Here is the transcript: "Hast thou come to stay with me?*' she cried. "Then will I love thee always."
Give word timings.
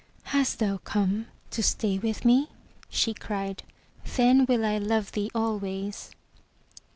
"Hast 0.33 0.57
thou 0.57 0.77
come 0.79 1.27
to 1.51 1.61
stay 1.61 1.99
with 1.99 2.25
me?*' 2.25 2.49
she 2.89 3.13
cried. 3.13 3.61
"Then 4.15 4.47
will 4.49 4.65
I 4.65 4.79
love 4.79 5.11
thee 5.11 5.29
always." 5.35 6.09